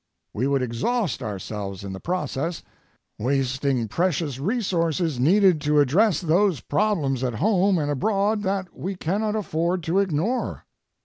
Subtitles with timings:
[0.33, 2.63] We would exhaust ourselves in the process,
[3.19, 9.35] wasting precious resources needed to address those problems at home and abroad that we cannot
[9.35, 10.65] afford to ignore.